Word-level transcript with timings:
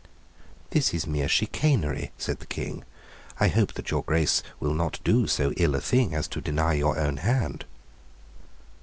"This 0.71 0.95
is 0.95 1.05
mere 1.05 1.27
chicanery," 1.27 2.09
said 2.17 2.39
the 2.39 2.47
King. 2.47 2.83
"I 3.39 3.49
hope 3.49 3.73
that 3.73 3.91
your 3.91 4.01
Grace 4.01 4.41
will 4.59 4.73
not 4.73 4.99
do 5.03 5.27
so 5.27 5.53
ill 5.57 5.75
a 5.75 5.79
thing 5.79 6.15
as 6.15 6.27
to 6.29 6.41
deny 6.41 6.73
your 6.73 6.97
own 6.97 7.17
hand? 7.17 7.65